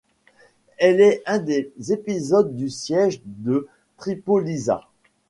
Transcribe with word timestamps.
Elle 0.79 0.99
est 0.99 1.21
un 1.27 1.37
des 1.37 1.69
épisodes 1.89 2.55
du 2.55 2.71
siège 2.71 3.21
de 3.23 3.67
Tripolizza. 3.97 4.87